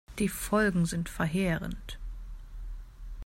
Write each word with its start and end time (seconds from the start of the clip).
Die 0.17 0.29
Folgen 0.29 0.87
sind 0.87 1.09
verheerend. 1.09 1.99